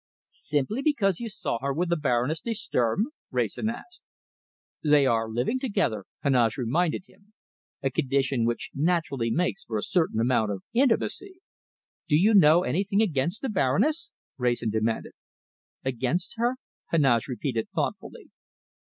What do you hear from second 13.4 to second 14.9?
the Baroness?" Wrayson